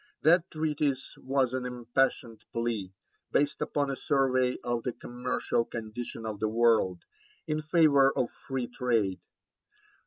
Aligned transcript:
That 0.23 0.49
treatise 0.49 1.15
was 1.19 1.53
an 1.53 1.63
impassioned 1.63 2.43
plea, 2.51 2.91
based 3.31 3.61
upon 3.61 3.91
a 3.91 3.95
survey 3.95 4.57
of 4.63 4.81
the 4.81 4.93
commercial 4.93 5.63
condition 5.63 6.25
of 6.25 6.39
the 6.39 6.49
world, 6.49 7.03
in 7.45 7.61
favour 7.61 8.11
of 8.17 8.31
free 8.31 8.65
trade. 8.65 9.19